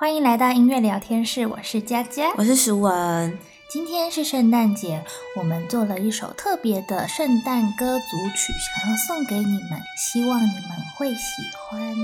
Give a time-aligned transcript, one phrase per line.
[0.00, 3.38] 欢迎来到音乐聊天室，我是佳佳，我是石文。
[3.68, 5.04] 今天是圣诞节，
[5.36, 11.94] 我们做了一首特别的圣诞歌组曲，想要送给你们，希望你们会喜欢。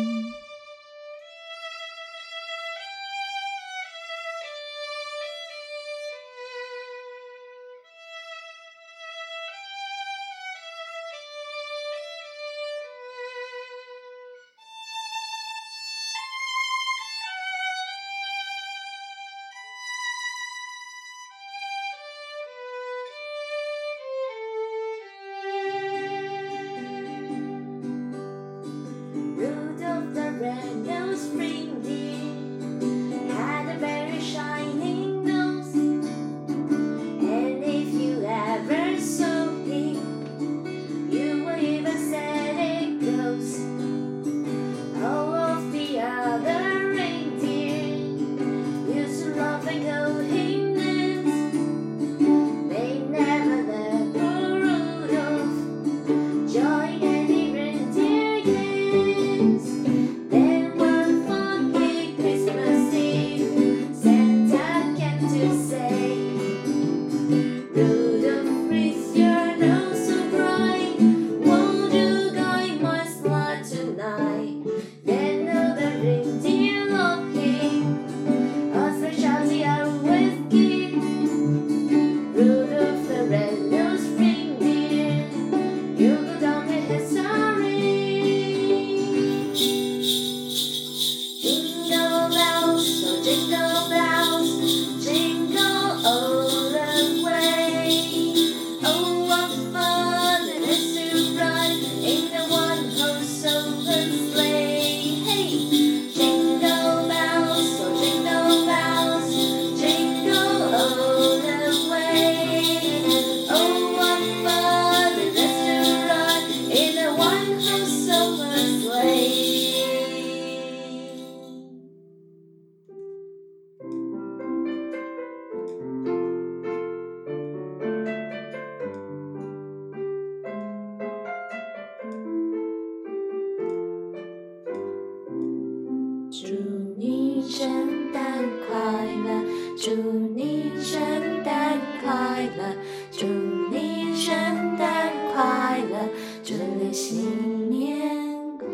[137.48, 141.00] 圣诞快乐，祝你圣
[141.44, 142.76] 诞快乐，
[143.12, 143.24] 祝
[143.70, 144.34] 你圣
[144.76, 146.08] 诞快乐，
[146.42, 148.66] 祝你新年快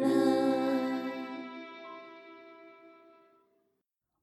[0.00, 0.08] 乐。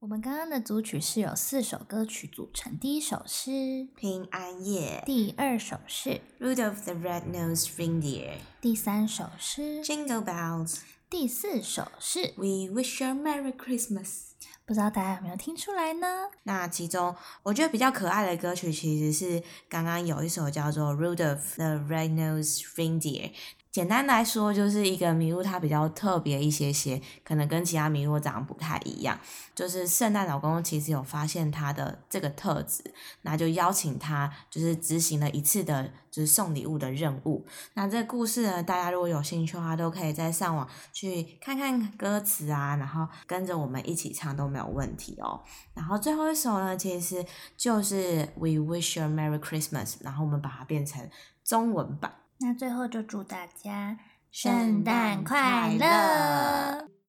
[0.00, 10.80] 我们刚刚的组曲是由四首歌曲组成，第一首是，平安夜第二首是，，Rudolph the Red-Nosed Reindeer，第三首是，Jingle Bells。
[11.10, 12.34] 第四首是。
[12.36, 14.32] We wish you a Merry Christmas。
[14.66, 16.28] 不知道大家有没有听出来呢？
[16.42, 23.30] 那其中我觉得比较可爱的歌曲，其实是刚刚有一首叫做《Rudolph the Red-Nosed Reindeer》。
[23.78, 29.16] 简单来说，就是一个麋鹿，它比较特别一些些，可能跟其他麋鹿长得不太一样。
[29.54, 32.82] 就是圣诞老公公其实有发现它的这个特质，
[33.22, 37.46] 那就邀请他，就是执行了一次的，就是送礼物的任务。
[37.74, 45.40] 那这个故事呢，大家如果有兴趣的话，都可以在上网去看看歌词啊，然后跟着我们一起唱都没有问题哦。
[45.72, 47.24] 然后最后一首呢，其实
[47.56, 51.08] 就是 We Wish You Merry Christmas，然后我们把它变成
[51.44, 52.12] 中文版。
[52.40, 53.98] 那最后就祝大家
[54.30, 56.88] 圣诞快乐